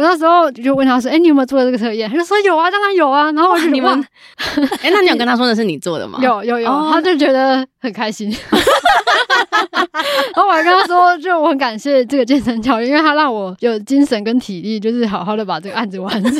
[0.00, 3.92] 我那时候就问他说：“哎、欸，你有没有做这个测验？”他就说：“有啊，当然有啊。”然后我就你们，
[4.80, 6.18] 哎、欸，那你有跟他说的是你做的吗？
[6.22, 8.34] 有有有，他就觉得很开心。
[10.34, 16.32] 然后我还跟他说，就我很感谢这个健身教练，因为他让我有精神跟体力，就是好好的把这个案子完成。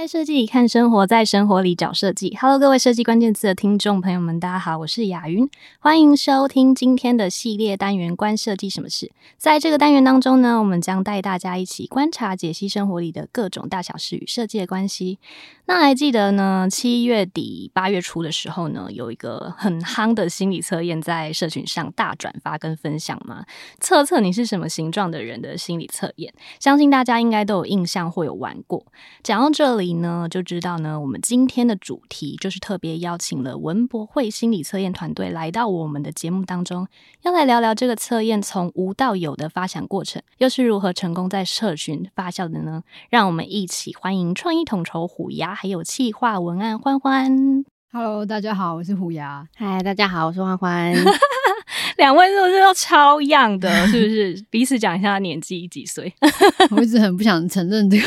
[0.00, 2.34] 在设计里看生活，在生活里找设计。
[2.40, 5.46] Hello，各位设计关键字的听众朋友们，大家好，我是雅云，
[5.78, 9.06] 欢迎收听今天的系列单元《关设计什么事》。
[9.36, 15.18] 在这个单元当中呢，我们将带大家一起观察、解析生活里的各种大小事与设计的关系。
[15.66, 16.66] 那还记得呢？
[16.70, 23.44] 七月底八月初的时候呢，有一个很夯的心理测验在社群上大转发跟分享吗，
[23.78, 28.82] 测测你是什么形状的人的心理测验，相信大家应该都有印象或有玩过。
[29.22, 36.86] 讲到这里呢，就知道呢，我们今天的主题就是特别邀请了文博会心理测验团队来到我们的节目当中，
[37.22, 42.82] 要来聊聊这个测验从无到有的发想过程，又是如何成功在社群发酵的呢？
[43.08, 45.54] 让我们一起欢迎创意统筹虎牙。
[45.54, 49.46] 还有企划文案欢欢，Hello，大家好，我是虎牙。
[49.56, 50.94] 嗨，大家好，我是欢欢。
[52.00, 53.70] 两位是不是都超样的？
[53.88, 54.44] 是不是？
[54.48, 56.12] 彼此讲一下年纪几岁？
[56.72, 58.06] 我一直很不想承认这个，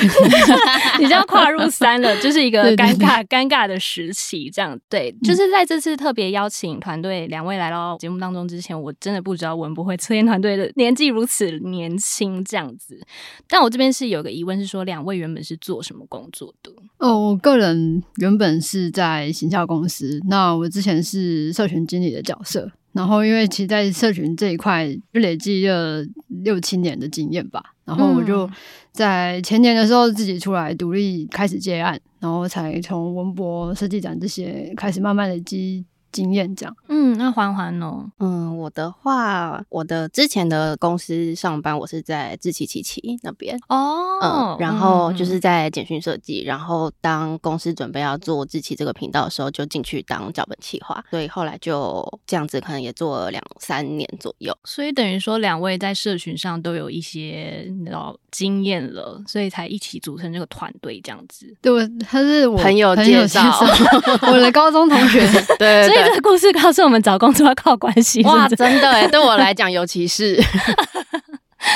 [0.99, 4.49] 你这样跨入三了，就是一个尴尬尴尬的时期。
[4.49, 12.99] 这样对，就是在这次特别邀请团队两位来到节目当中之前，我真的不知道文博会测验团队的年纪如此年轻这样子。
[13.47, 16.71] 但我这边是有个疑问，是说两位原本是做什么工作的？
[16.97, 22.71] 哦，我个人原本是在行销公司，那我之前是社群经理的角色。
[22.93, 28.49] 然后，因为其实在社群这一块就累积了六七年的经验吧，然后我就
[28.91, 35.83] 在前年的时候自己出来独立开始接案，然后才从文博设计展这些开始慢慢的积。
[36.13, 38.05] 经验这样，嗯，那环环呢？
[38.19, 54.55] 嗯，我的话，我的之前的公司上班，我是在志奇奇奇那边哦，嗯，然后就是在简讯设计，然后当公司准备要做志奇这个频道的时候，就进去当脚本企划，所以后来就这样子，可能也做了两三年左右。
[54.63, 61.51] 所以等于说，两位在社群上都有一些老经验了，所以才一起组成这个团队这样子。
[61.59, 63.59] 对，他是我朋友介绍，
[64.31, 65.19] 我的高中同学，
[65.57, 66.02] 对，对，对。
[66.05, 68.23] 这个故事告诉我们，找工作要靠关系。
[68.23, 70.41] 哇，真的哎，对我来讲，尤其是。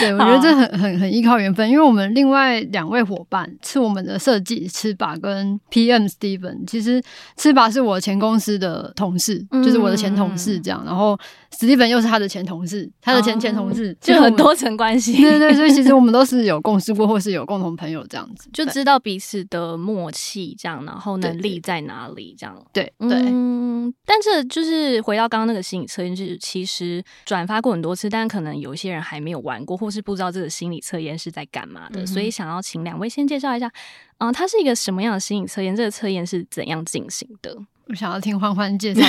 [0.02, 7.02] 对，我觉得这很很很依靠缘分，因为我们另外两位伙伴是我们的设计吃吧跟 PM Steven，其实
[7.38, 11.18] 吃吧是我前公司的同事，嗯、就是我的前同事这样，然后
[11.52, 15.13] Steven 又是他的前同事，他的前前同事，就很多层关系。
[15.22, 22.62] 对对对，所以其实我们都是有共事过，或是有共同朋友这样子， 就知道彼此的默契这样，然后能力在哪里这样。
[22.74, 29.78] 对对，对，嗯，但这就是回到刚刚那个心理测验，就是其实转发过很多次，但可能有一些人还没有玩过。
[29.78, 33.72] 或是不知道这个心理测验是在干嘛的，嗯，所以想要请两位先介绍一下，
[34.18, 35.75] 嗯，它是一个什么样的心理测验？
[35.75, 37.56] 这个测验是怎样进行的？
[37.90, 39.02] 我想要听欢欢介绍，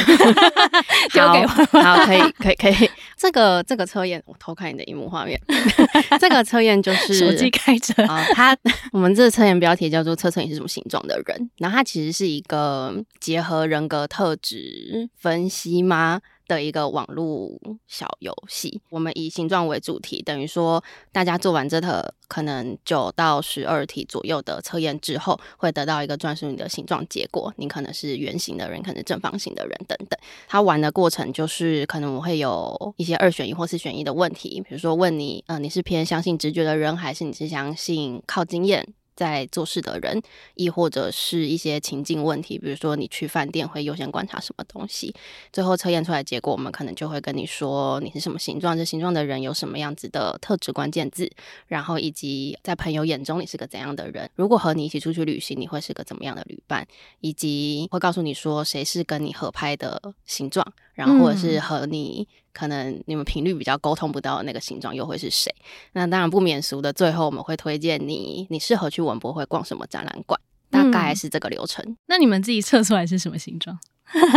[1.12, 1.84] 交给欢欢。
[1.84, 2.90] 好，可以， 可以，可以。
[3.16, 5.40] 这个这个测验，我偷看你的荧幕画面。
[6.20, 8.56] 这个测验就是手机开着啊，它
[8.92, 16.20] 我们这个测验标题叫做“测测你是什么形状的人”，然后它其实是一个结合人格特质分析吗？
[16.48, 17.52] 的一个网络
[17.86, 20.82] 小游戏，我们以形状为主题，等于说
[21.12, 27.52] 大家做完这个可能九到十二题左右的测验之后，会得到一个专属你的形状结果。
[27.58, 30.18] 你可能是圆形的人，可能正方形的人等等。
[30.48, 38.86] 他玩的过程就是可能我会有一些二选一或四选一的问题，比如说问你，呃，你是偏相信直觉的人，还是你是相信靠经验？
[39.18, 40.22] 在做事的人，
[40.54, 45.12] 亦或者是一些情境问题，比如说你去饭店会优先观察什么东西，
[45.52, 51.28] 最后测验出来结果，我们可能就会跟你说你是什么形状，这形状的人有什么样子的特质关键字，
[51.66, 56.86] 然后以及在朋友眼中你是个怎样的人，如果和你一起出去旅行，你会是个怎么样的旅伴，
[57.18, 62.26] 以及会告诉你说谁是跟你合拍的形状，然后或者是和你。
[62.50, 65.48] 可能你们频率比较沟通不到的那个形状又会是谁？
[65.92, 71.84] 那当然不免俗的，最后我们会推荐你，你适合去文博会逛什么展览馆，大概是这个流程。
[71.86, 71.96] 嗯。
[72.06, 73.78] 那你们自己测出来是什么形状？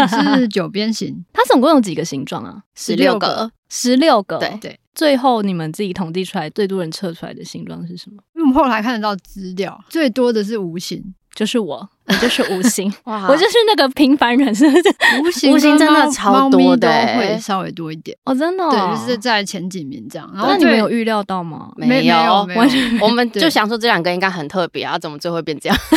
[0.07, 1.25] 是九边形。
[1.33, 2.61] 它总共有几个形状啊？
[2.75, 4.37] 十六个，十六个。
[4.37, 4.79] 对对。
[4.93, 8.21] 最后你们自己统计出来最多人测出来的形状是什么？
[8.35, 11.15] 因为我们后来看得到资料，最多的是无形。
[11.33, 14.83] 就是我，我就是无形， 我就是那个平凡人，是不是？
[15.21, 20.29] 无形，无形真的超多的，会稍微多一点哦，真的、哦，对，就是在前几名这样。
[20.33, 21.71] 然后那你们有预料到吗？
[21.77, 25.77] 没有，没有，没有，我 们就想说这两个应该很特别啊，怎么最后会变这样？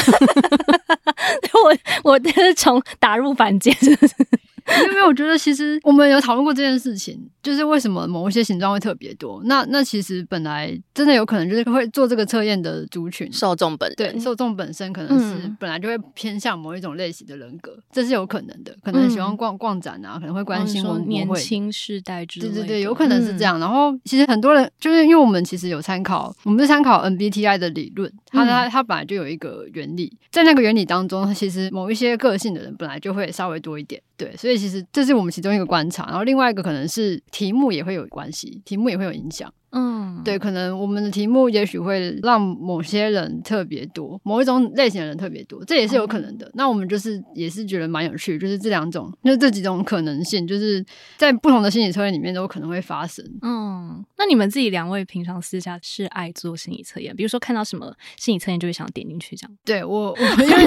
[2.04, 3.74] 我这是从打入凡间。
[4.88, 9.40] 因为我觉得其实我们有讨论过这件事情，就是为什么某一些形状会特别多。
[9.44, 18.74] 那那其实本来真的有可能就是会做这个测验的族群受众本对受众本身可能是本来就会偏向某一种类型的人格，嗯、这是有可能的。
[18.82, 22.54] 可能喜欢逛逛展啊，可能会关心文博会年轻世代之类的。
[22.54, 23.58] 对对对，有可能是这样。
[23.58, 34.00] 嗯、然后其实很多人就是因为我们其实有参考，我们是参考 MBTI 的理论，它它它本来就有一个原理，在那个原理当中，其实某一些个性的人本来就会稍微多一点。
[34.16, 39.52] 对，所以其实这是我们其中一个观察，然后另外一个可能是题目也会有关系，题目也会有影响。
[39.76, 46.46] 嗯，对，可能我们的题目也许会让某些人特别多，某一种类型的人特别多，这也是有可能的。
[46.46, 50.84] 嗯、那我们就是也是觉得蛮有趣，就是这两种，就这几种可能性，就是
[51.16, 53.24] 在不同的心理测验里面都可能会发生。
[53.42, 59.56] 嗯，那你们自己两位平常私下是爱做心理测验，比如说看到什么心理测验就会想点进去这样？
[59.64, 60.64] 对我，我 因为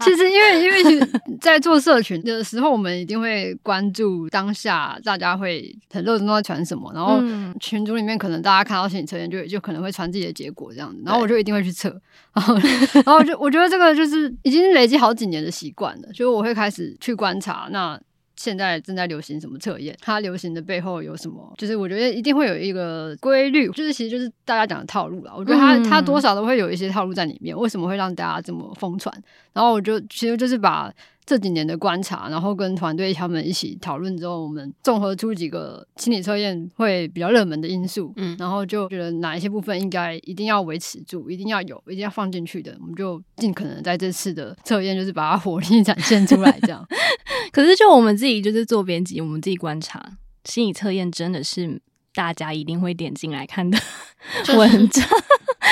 [0.00, 1.08] 其实因为因为
[1.40, 7.20] 在做社群的时候，我们一定会关注当下大家会很热衷在传什么，然后
[7.58, 8.11] 群组里面。
[8.18, 11.88] 可能大家看到心理测验，就就可能会传自己的结果这样子，然后我就一定会去测，
[12.34, 12.54] 然后
[12.94, 18.00] 然后就我觉得这个就是已经累积好几年的习惯了，就我会开始去观察，那
[18.36, 25.32] 现在正在流行什么测验，它流行的背后有什么，就是我觉得一定会有一个规律，就是其实就是大家讲的套路了。
[25.36, 29.14] 我觉得它它多少都会有一些套路在里面，为什么会让大家这么疯传？
[29.52, 30.92] 然后我就其实就是把。
[31.24, 46.84] 这几年的观察，然后跟团队他们一起讨论之后，我们综合出几个心理测验会比较热门的因素，嗯，然后就觉得哪一些部分应该一定要维持住，一定要有，一定要放进去的，我们就尽可能在这次的测验就是把它火力展现出来，这样。
[47.52, 50.04] 可是就我们自己就是做编辑，我们自己观察
[50.44, 51.80] 心理测验真的是
[52.14, 53.78] 大家一定会点进来看的
[54.56, 55.04] 文章。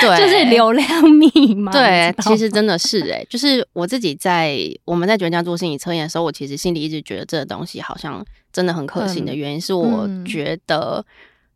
[0.01, 1.71] 对， 就是流量密码。
[1.71, 11.05] 对，其实真的是哎、欸， 就是我自己在我们在觉家做心理测验的时候，我其实心里一直觉得这个东西好像真的很可信的原因，是我觉得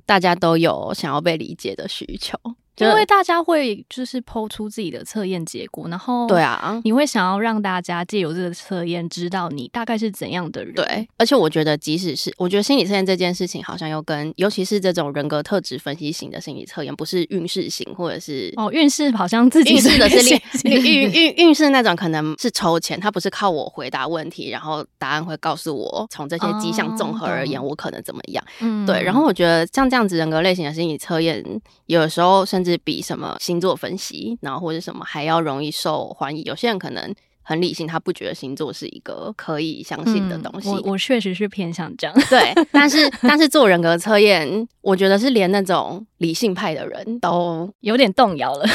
[0.06, 2.38] 大家都有想要被理解的需求。
[2.77, 10.74] 因为大家会就是 po 出自己的测验结果，然后对啊，你会想要让大家借由这个测验知道你大概是怎样的人。
[10.74, 28.44] 对，而且我觉得即使是我觉得心理测验这件事情，好像又跟尤其是这种人格特质分析型的心理测验，不是运势型或者是哦运势好像自己运势的是运运运运势那种，可能是抽签，它不是靠我回答问题，然后答案会告诉我从这些迹象综合而言，我可能怎么样。
[28.60, 29.01] 嗯，对。
[29.01, 31.44] 然后我觉得像这样子人格类型的心理测验，
[31.86, 36.44] 有的时候甚至比什么星座分析，然后或者什么还要容易受欢迎。
[36.44, 37.13] 有些人可能
[37.44, 40.67] 很理性，他不觉得星座是一个可以相信的东西。
[40.69, 42.15] 嗯、我我确实是偏向这样。
[42.27, 48.65] 对， 但是但是做人格测验，我觉得是连那种理性派的人都有点动摇了。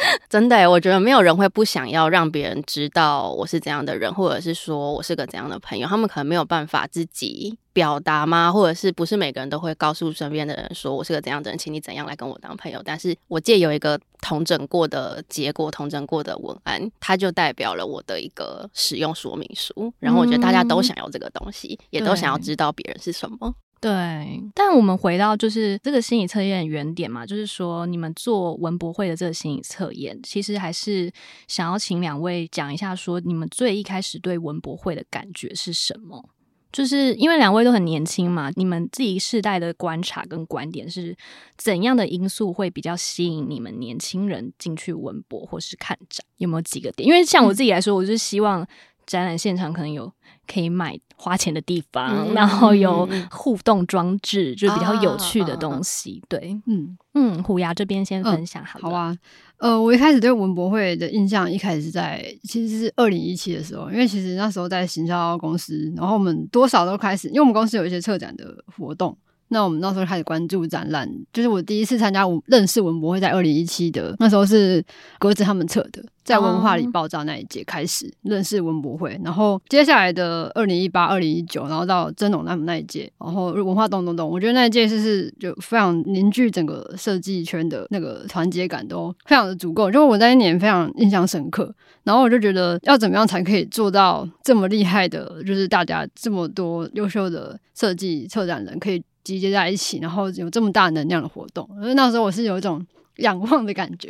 [0.28, 5.86] 真的，我觉得没有人会不想要让别人知道我是怎样的人，或者是说我是个怎样的朋友。
[5.86, 8.50] 他们可能没有办法自己表达吗？
[8.50, 12.80] 或者是不是每个人都会告诉身边的人说我是个怎样的人，请你怎样来跟我当朋友？
[12.84, 19.92] 但是我借有一个同整过的结果，同整过的文案，它就代表了我的一个使用说明书。
[19.98, 23.54] 然后我觉得大家都想要这个东西，嗯、也都想要知道别人是什么。
[23.80, 31.10] 对，但我们回到就是这个心理测验的原点嘛，就是说你们做文博会的这个心理测验，其实还是
[31.48, 36.28] 想要请两位讲一下，说你们最一开始对文博会的感觉是什么？
[36.70, 41.16] 就是因为两位都很年轻嘛，你们自己世代的观察跟观点是
[41.56, 46.24] 怎样的因素会比较吸引你们年轻人进去文博或是看展？
[46.36, 47.08] 有没有几个点？
[47.08, 48.64] 因为像我自己来说，我就是希望
[49.10, 50.12] 展览现场可能有。
[50.46, 56.20] 可以买花钱的地方，嗯、然后有互动装置，嗯、就比较有趣的东西。
[56.24, 58.82] 啊、对，嗯嗯，虎牙这边先分享好、嗯。
[58.82, 59.16] 好啊，
[59.58, 69.16] 呃，我一开始对文博会的印象，一开始是在其实是二零一七的时候，因为其实那时候在行销公司，然后我们多少都开始，因为我们公司有一些策展的活动。
[69.52, 74.82] 那我们那时候开始关注展览，就是我第一次参加认识文博会，在二零一七的那时候是
[75.18, 99.02] 格子他们策的，在文化里爆炸那一届开始认识文博会，然后接下来的二零一八、二零一九，然后到真龙他们那一届，然后文化动动动，我觉得那一届是是就非常凝聚整个设计圈的那个团结感都非常的足够，就我在一年非常印象深刻，然后我就觉得要怎么样才可以做到这么厉害的，就是大家这么多优秀的设计策展人可以。
[99.24, 102.84] 集结在一起，然后有这么大能量的活动，所以那时候我是有一种
[103.20, 104.08] 仰望的感觉，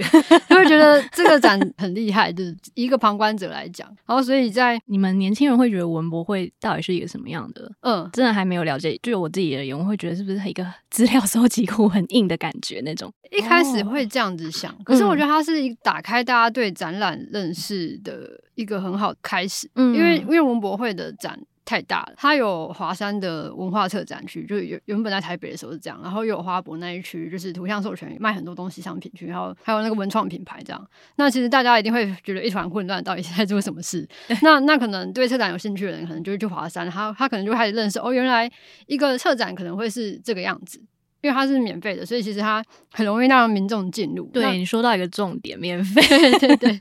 [0.49, 3.89] 就会觉得这个展 很厉害，就是一个旁观者来讲。
[4.07, 7.71] 然后，所以在 你们年轻人会觉得文博会到底是一个什么样的？
[7.81, 8.97] 嗯，真的还没有了解。
[9.03, 13.13] 就我自己而言，我会觉得是不是一个资料收集库很硬的感觉那种？
[13.33, 19.69] 一开始会这样子想，可是我觉得它是一打开大家对展览认识的一个很好开始。
[19.75, 21.37] 嗯，因为因为文博会的展。
[21.71, 30.91] 太大了，它有华山的文化策展区，就原原本在台北的时候是这样，然后又有花博那一区，就是图像授权卖很多东西商品区，然后还有那个文创品牌这样。
[31.15, 34.05] 那其实大家一定会觉得一团混乱，到底是在做什么事？
[34.43, 38.51] 那那可能对策展有兴趣的人，可能就是去华山，他他可能就开始认识哦，原来
[38.89, 40.83] 一个策展可能会是这个样子。
[41.23, 44.25] 因为它是免费的，所以其实它很容易让民众进入。
[44.33, 46.01] 对，你说到一个重点，免费，
[46.39, 46.79] 对对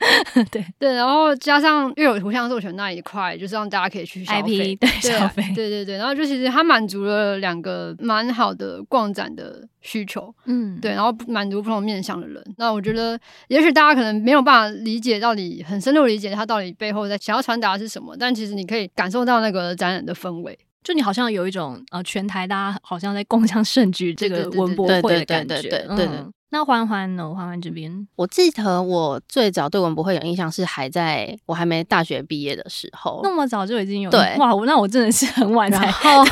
[0.50, 0.94] 对 对。
[0.94, 5.96] 然后加上又有图像授权那一块，就是让大家可以去消费，对，对消费，对对对。
[5.96, 10.90] 然后就其实它满足了两个蛮好的逛展的需求，嗯，对。
[10.92, 12.42] 然后满足不同面向的人。
[12.56, 13.18] 那我觉得，
[13.48, 20.58] 也许大家可能没有办法理解到底很深入理解它到底背后在想要传达的是什么，但其实你可以感受到那个展览的氛围。
[20.82, 25.62] 就你好像有一种呃，全台大家好像在共襄盛举这个文博会的感觉。
[25.62, 26.08] 对对。
[26.52, 27.32] 那欢欢呢？
[27.32, 34.10] 欢欢这边，我记得我最早对文博会有印象是还在我还没大学毕业的时候，那么早就已经有。
[34.10, 35.84] 对，哇，那我真的是很晚才。
[35.84, 36.24] 然后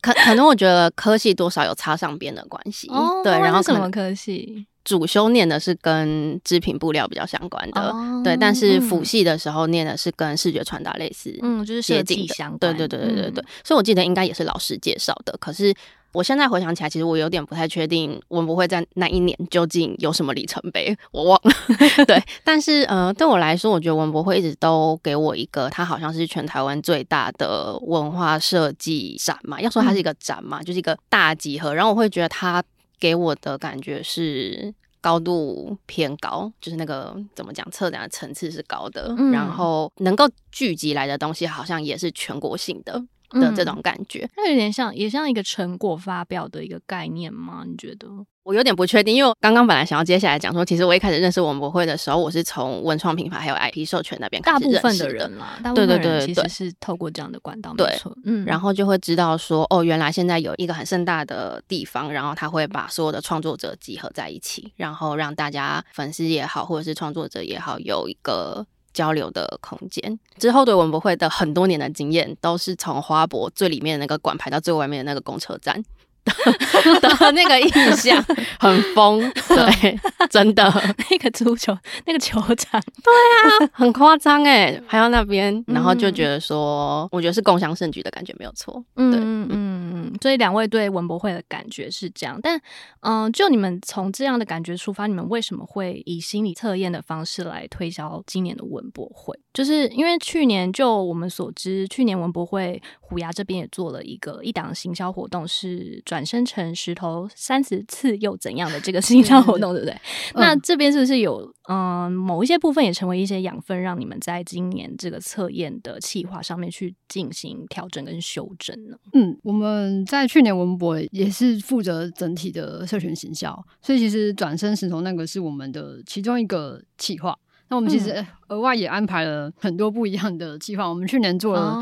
[0.00, 2.88] 可可能我觉得科系多少有插上边的关系。
[2.88, 3.20] 哦。
[3.22, 4.66] 对，然后什么科系？
[4.88, 15.36] 主修念的是跟织品布料比较相关的，哦、对，但是辅系的时候念的是跟视觉传达类似，嗯，就是设计相关，对对对对对对，嗯、所以我记得应该也是老师介绍的。
[15.38, 15.74] 可是
[16.12, 21.52] 我现在回想起来，其实我有点不太确定文博会在那一年究竟有什么里程碑，我忘了。
[22.08, 29.60] 对， 但是呃，对我来说，我觉得文博会一直都给我一个，它好像是全台湾最大的文化设计展嘛。
[29.60, 32.64] 要说它是一个展嘛，嗯、就是一个大集合，然后我会觉得它。
[32.98, 43.02] 给我的感觉是高度偏高，就是那个怎么讲，策展的层次是高的，嗯、然后能够聚集来的东西好像也是全国性的。
[43.30, 47.64] 的这种感觉，那、嗯、有点像，也像一个成果发表的一个概念吗？
[47.66, 48.08] 你觉得？
[48.44, 54.40] 我有点不确定，因为我刚刚本来想要接下来讲说，其实我一开始认识文博会的时候，我是从文创品牌还有 IP 授权那边。
[54.40, 58.16] 大部分的人啦，对对对，其实是透过这样的管道，没错。
[58.24, 68.66] 嗯，然后就会知道说，哦，原来现在有一个很盛大的地方，然后他会把所有的创作者集合在一起，然后让大家粉丝也好，或者是创作者也好，有一个。
[68.98, 75.80] 交流的空间之后，对文博会的很多年的经验，都是从花博最里面的那个馆排到最外面的那个公车站。
[77.18, 78.24] 的那个印象。
[78.58, 80.68] 很疯， 对，真的。
[81.10, 92.58] 那个足球那个球场，对啊，很夸张哎，还有那边，然后就觉得说，我觉得是共享盛举的感觉没有错，嗯嗯嗯，所以两位对文博会的感觉是这样，但
[93.00, 99.38] 嗯、呃，就你们从这样的感觉出发，你们为什么会以心理测验的方式来推销今年的文博会？
[99.54, 109.94] 就是因为去年就我们所知，去年文博会虎牙这边也做了一个一档行销活动，是转生成石头三十次又怎样的这个行销活动， 对不对？
[110.34, 118.96] 嗯、那这边是不是有嗯、呃、某一些部分也成为一些养分，让你们在今年这个测验的企划上面去进行调整跟修正呢？
[119.12, 127.38] 嗯，我们在去年文博也是负责整体的社群行销，所以其实转身石头那个是我们的其中一个企划。
[127.70, 130.88] 那我们其实额外也安排了很多不一样的计划。
[130.88, 131.78] 我们去年做了，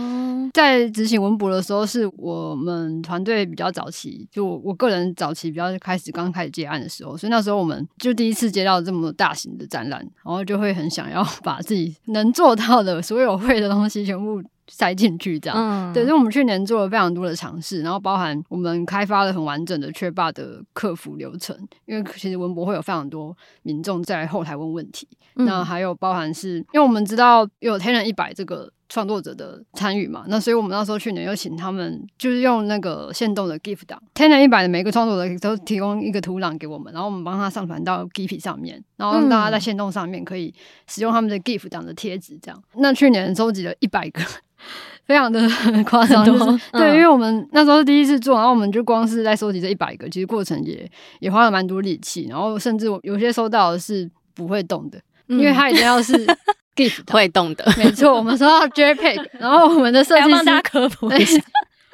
[0.56, 14.42] 在执行文博的时候，是我们团队比较早期，就我个人早期比较开始刚开始接案的时候，所以那时候我们就第一次接到这么大型的展览，然后就会很想要 把自己能做到的所有会的东西全部。
[14.68, 23.32] 塞进去这样，嗯、对，所以我们去年做了非常多的尝试，然后包含我们开发了很完整的缺霸的客服流程，因为其实文博会有非常多
[23.62, 40.54] 民众在后台问问题，嗯、那还有包含是因为我们知道有天人一百这个创作者的参与嘛，那所以我们那时候去年又请他们就是用那个限动的 GIF 档，天人一百的每个创作者都提供一个图档给我们，然后我们帮他上传到 Giphy 上面，然后让大家在限动上面可以
[40.86, 42.62] 使用他们的 GIF 档的贴纸，这样。
[42.74, 44.22] 那去年收集了一百个。
[45.04, 45.40] 非常的
[45.84, 50.90] 夸张，就是对，因为我们那时候是第一次做，然后我们就光是在收集这一百个，其实过程也
[51.20, 56.26] 也花了蛮多力气，然后甚至我有些收到的是不会动的，因为它一定要是
[56.76, 61.40] GIF 会动的，没错，我们说到 JPEG，然后我们的设计师帮大家科普一下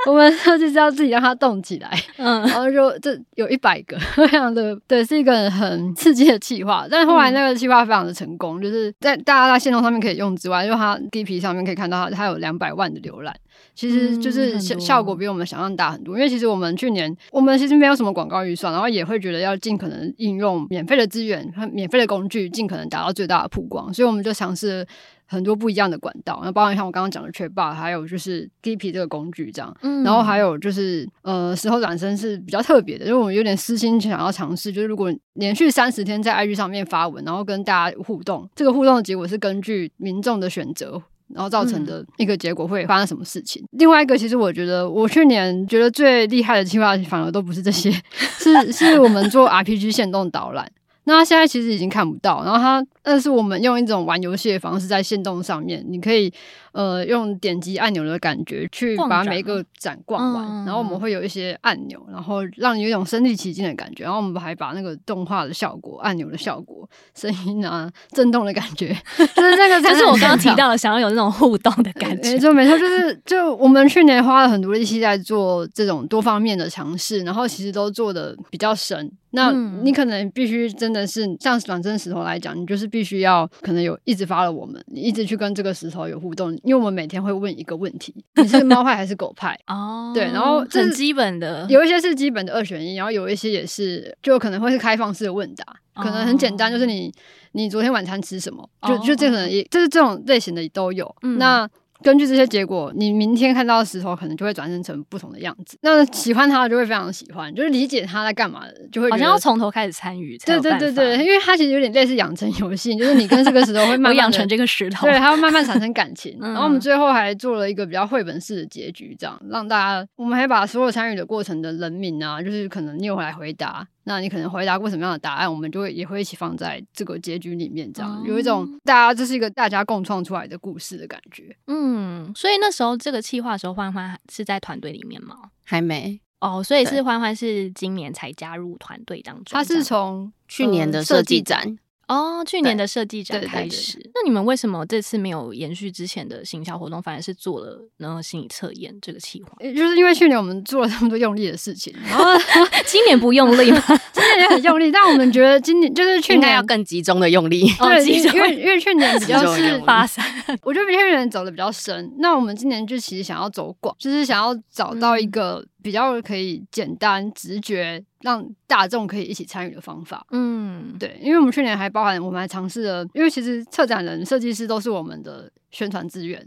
[0.06, 6.86] 我们设计师要自己让它动起来， 嗯，然后就这有一百个，非常的对，是一个很刺激的企划。
[6.90, 13.34] 但是后来那个企划非常的成功，嗯、就是在大家在线动上面可以用之外，就它 DP 上面可以看到它它有两百万的浏览，
[13.74, 16.16] 其实就是效效果比我们想象大很多。
[16.16, 24.84] 因为其实我们去年我们其实没有什么广告预算，然后也会觉得要尽可能应用免费的资源和免费的工具，尽可能达到最大的曝光，所以我们就尝试。
[25.32, 43.62] 很多不一样的管道，那包括像我刚刚讲的 Chatbot，还有就是 DP 这个工具这样，嗯、然后还有就是呃，时候转身是比较特别的，因为我们有点私心想要尝试，就是如果连续三十天在 IG 上面发文，然后跟大家互动，这个互动的结果是根据民众的选择，然后造成的一个结果会发生什么事情。
[43.62, 47.90] 嗯、另外一个，其实我觉得我去年觉得最厉害的计划，反而都不是这些，
[48.38, 50.70] 是是我们做 RPG 线动导览。
[51.04, 56.32] 那他现在其实已经看不到，然后他，但是我们用一种玩游戏的方式在线动上面，你可以
[56.70, 79.10] 呃用点击按钮的感觉去把每一个展逛完，嗯、然后我们会有一些按钮，然后让你有一种身临其境的感觉，然后我们还把那个动画的效果、按钮的效果、声音啊、震动的感觉， 就是那个，就是我刚刚提到的，想要有那种互动的感觉，没错没错，就是就我们去年花了很多力气在做这种多方面的尝试，然后其实都做的比较深。
[79.32, 79.50] 那
[79.82, 89.58] 你可能必须真的是像转身石头来讲，你就是必须要可能有一直发了我们，你一直去跟这个石头有互动，因为我们每天会问一个问题：你是猫派还是狗派？
[89.66, 97.12] 哦，对，然后很基本的，有一些是基本的二选一，然后有一些也是就可能会是开放式的问答，可能很简单，就是你
[97.52, 98.68] 你昨天晚餐吃什么？
[98.86, 101.14] 就就这可能也就是这种类型的都有。
[101.38, 101.68] 那。
[102.02, 105.78] 根据这些结果，你明天看到的石头可能就会转生成不同的样子。
[105.82, 110.36] 那喜欢他的就会非常喜欢，就是理解他在干嘛的，就会好像要从头开始参与。
[110.44, 116.36] 对对对对，因为它其实有点类似养成游戏，就是你跟这个石头会慢慢 养成这个石头，对，它会慢慢产生感情。
[116.42, 123.86] 嗯、然后我们最后还做了一个比较绘本式的结局，这样让大家，我们还把所有参与的过程的人名啊，就是可能你有来回答。
[124.04, 131.56] 那你可能回答过什么样的答案，我们就会也会一起放在这个结局里面，这样、哦、有一种大家这是一个大家共创出来的故事的感觉。
[131.66, 135.36] 嗯，所以那时候这个企划的时候，欢欢是在团队里面吗？
[135.64, 139.44] 还没哦，所以是欢欢是今年才加入团队当中。
[139.52, 141.78] 他是从去年的设计展。
[142.08, 149.50] 哦，去年的设计展开始，那你们为什么这次没有延续之前的行销活动，反而是做了然后心理测验这个计划？
[149.60, 152.24] 就是因为去年我们做了这么多用力的事情，然后
[152.84, 153.82] 今年不用力吗？
[154.12, 157.66] 今年也很用力，但我们觉得今年就是去年要更集中的用力。
[157.78, 160.24] 对，因为因为去年比较是发散，
[160.62, 162.12] 我觉得去年走的比较深。
[162.18, 168.02] 那我们今年就其实想要走广，就是想要找到一个比较可以简单直觉。
[168.22, 176.40] 让大众可以一起参与的方法，嗯，对，因为我们去年还包含，我们还尝试了，因为其实策展人、设计师都是我们的宣传资源。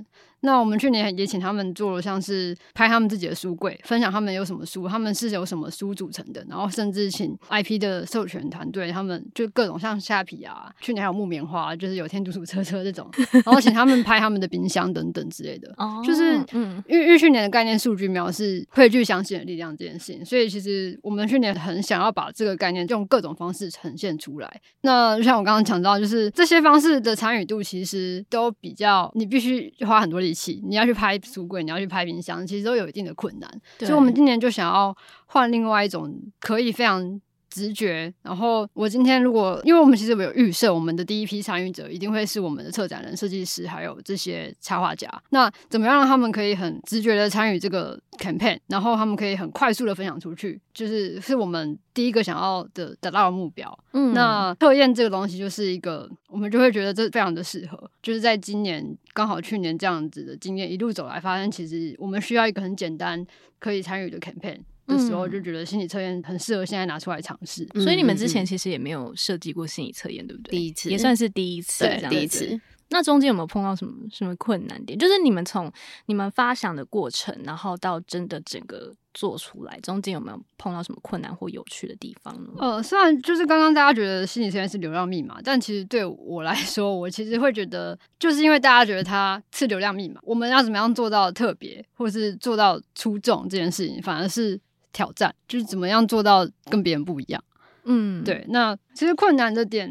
[0.45, 13.09] 那我们去年也请他们做了，像是拍他们自己的书柜，分享他们有什么书，他们是由什么书组成的，然后甚至请 IP 的授权团队，他们就各种像虾皮啊，去年还有木棉花，就是有天竺鼠车车这种，
[13.43, 15.73] 然后请他们拍他们的冰箱等等之类的。
[15.77, 24.61] 哦，就是嗯，因为因为去年的概念数据描是汇聚相信的力量这件事情，所以其实我们去年很想要把这个概念用各种方式呈现出来。
[24.81, 30.34] 那就像我刚刚讲到，就是这些方式的参与度其实都比较，你必须花很多力。
[30.67, 33.49] 你要去拍书柜，你要去拍冰箱，其实都有一定的困难。
[33.79, 34.95] 所以，我们今年就想要
[35.27, 37.19] 换另外一种可以非常
[37.55, 38.13] 直觉。
[38.21, 45.09] 然后，我今天如果，因为我们其实有预设，我们的第一批参与者一定会是我们的策展人、设计师，还有这些插画家。
[45.29, 53.79] 那怎么样让他们可以很直觉的参与这个 campaign，然后他们可以很快速的分享出去，就是是我们第一个想要的得到的目标。
[53.93, 63.25] 嗯，那测验这个东西就是一个，我们就会觉得这非常的适合，就是在今年刚好去年这样子的经验一路走来，发现其实我们需要一个很简单
[63.59, 67.67] 可以参与的 campaign 的时候，就觉得心理测验很适合现在拿出来尝试。
[67.75, 70.51] 所以你们之前其实也没有设计过心理测验，对不对？
[70.51, 72.59] 第一次，也算是第一次，对，第一次。
[72.89, 74.97] 那中间有没有碰到什么什么困难点？
[74.97, 75.71] 就是你们从
[76.05, 82.51] 你们发想的过程，然后到真的整个做出来，中间有没有碰到什么困难或有趣的地方呢？
[82.59, 94.61] 呃，虽然就是刚刚大家觉得心理测验是流量密码，但其实对我来说，我其实会觉得，就是因为大家觉得它是流量密码，我们要怎么样做到特别，或是做到出众这件事情，反而是
[94.95, 97.43] 挑战，就是怎么样做到跟别人不一样。
[97.83, 98.45] 嗯，对。
[98.47, 99.89] 那其实困难的点，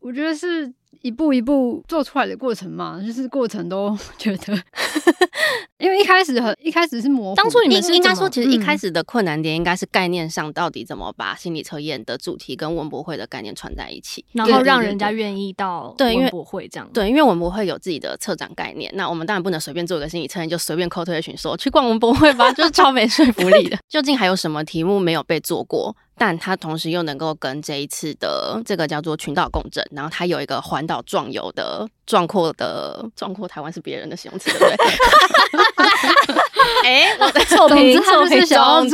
[0.00, 0.72] 我觉得是。
[1.02, 4.58] 一步一步做出来的过程嘛，就是过程都 觉得
[5.78, 14.24] 因为一开始很一开始是模糊，当初你们是应该说，其实一嗯开始的困难点应该是概念上到底怎么把心理测验的主题跟文博会的概念串在一起。
[14.32, 16.88] 然后让人家愿意到对因为文博会这样。
[16.94, 23.76] 对，因为文博会有自己的策展概念，那我们当然不能随便做一个心理测验就随便扣推群说去逛文博会吧，就是超没说服力的。
[23.88, 25.94] 究竟还有什么题目没有被做过？
[26.18, 34.76] 但它同时又能够跟这一次的这个叫做群岛共振，然后它有一个环岛壮游的壮阔的壮阔台湾是别人的形容词，对不对？
[36.84, 38.84] 哎、 我的臭总之，他臭就是想要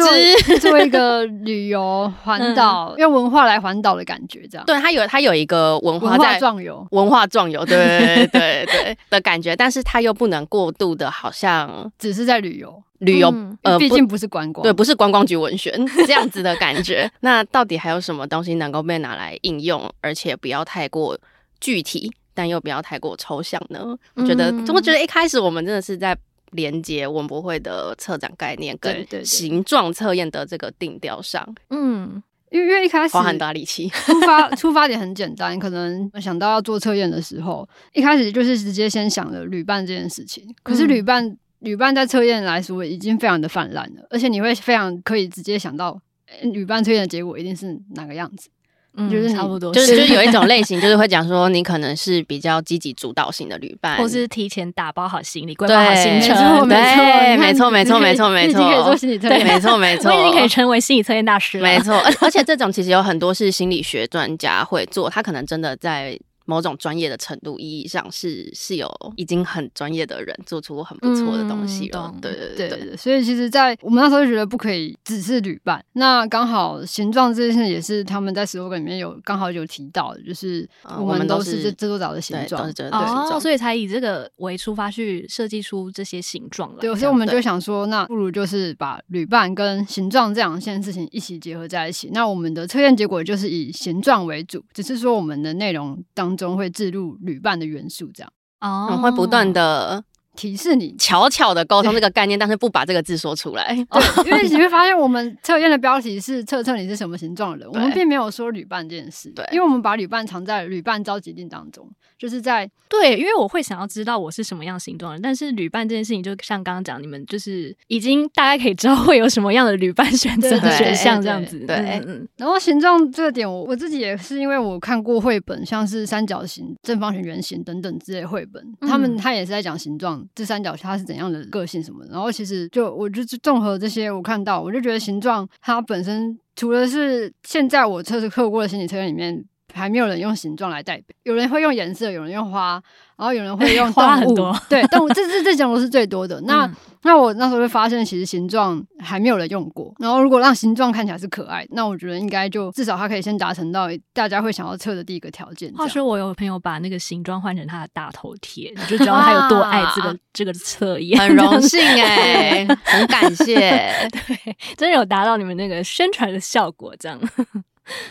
[0.58, 4.64] 做一个旅游环岛，用文化来环岛的感觉，这样。
[4.66, 7.76] 对，它有它有一个文化在壮游，文化壮游，对
[8.32, 14.62] 对对对的感觉，但是它又不能过度的，好像只是在旅游，旅游、嗯呃，毕竟不是观光。
[14.62, 15.72] 对，不是观光局文宣
[16.06, 17.10] 这样子的感觉。
[17.20, 21.18] 那到底还有什么东西能够被拿来应用，而且不要太过
[21.60, 23.96] 具体，但又不要太过抽象呢？
[24.14, 26.16] 我觉得，嗯我觉得一开始我们真的是在
[26.52, 33.88] 连接文博会的策展概念跟形状测验的这个定调上，嗯，因为因为一开始花很大力气。
[33.88, 40.54] 出发 出发点很简单，可能想到要做测验的时候，一开始就是直接先想了旅伴这件事情。
[40.62, 48.48] 可是旅伴、旅伴在测验来说已经非常的泛滥了，而且你会非常可以直接想到，诶旅伴测验的结果一定是哪个样子。
[48.96, 61.62] 嗯就是差不多，就是就是有一种 类型，就是会讲说你可能是比较积极主导型的旅伴，或是提前打包好行李，规划好行程，没错，没错，对没错没错没错没错你可以做心理测验，没错没错， 我已经可以成为心理测验大师了。
[61.62, 72.10] 没错，而 而且这种其实有很多是心理学专家会做，他可能真的在某种专业的程度意义上是是有已经很专业的人做出很不错的东西了。
[72.14, 75.84] 嗯对对对对对对，所以其实，在我们那时候就觉得不可以只是旅伴。
[75.94, 86.80] 那刚好形状这件事也是他们在 slogan 里面有刚好有提到，就是呃我们都是是这这座岛的形状哦，所以才以这个为出发去设计出这些形状来。
[86.80, 92.10] 对，所以我们就想说，那不如就是把旅伴跟形状这两件事情一起结合在一起。
[92.12, 98.32] 那我们的测验结果就是以形状为主，只是说我们的内容当中会置入旅伴的元素，这样。
[98.60, 98.98] 哦。
[99.02, 100.04] 会不断的
[100.36, 100.94] 提示你。
[100.98, 103.74] 巧巧的沟通这个概念，但是不把这个字说出来。
[103.90, 109.28] 对，因为你会发现，我们测验的标题是测测你是什么形状的人，我们并没有说旅伴这件事。
[109.30, 121.58] 对因为我们把旅伴藏在旅伴召集令当中，就是在对，因为我会想要知道我是什么样形状的人，但是旅伴这件事情，就像刚刚讲，你们就是已经大概可以知道会有什么样的旅伴选择的选项这样子。
[121.66, 122.02] 对
[122.36, 132.12] 然后形状这个点我，我自己也是因为我看过绘本，像是三角形、正方形、圆形等等之类绘本，嗯他们他也是在讲形状，这三角它是怎样的个性什么的。
[132.12, 139.44] 然后其实就我就综合这些，我看到我就觉得形状它本身除了是现在我测试测过的心理测验里面。
[139.72, 142.82] 还没有人用形状来代表，有人会用颜色，有人用花，
[143.16, 146.40] 然后有人会 用动物，花很多对，动物这这这种都是最多的。
[146.42, 149.92] 那、嗯那我那时候就发现，其实形状还没有人用过。
[149.98, 155.68] 然后如果让形状看起来是可爱，那我觉得应该就至少它可以先达成到大家会想要测的第一个条件。
[155.74, 161.18] 话说，我有朋友把那个形状换成他的大头贴，你就知道他有多爱这个哇这个测验。
[161.18, 163.56] 很荣幸哎、很感谢。
[164.12, 167.18] 对，真的有达到你们那个宣传的效果，这样。